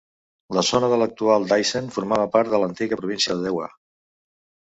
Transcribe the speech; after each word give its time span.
La 0.57 0.61
zona 0.67 0.87
de 0.93 0.97
l'actual 1.01 1.45
Daisen 1.51 1.91
formava 1.97 2.25
part 2.37 2.51
de 2.53 2.61
l'antiga 2.63 2.99
província 3.03 3.35
de 3.41 3.45
Dewa. 3.49 3.67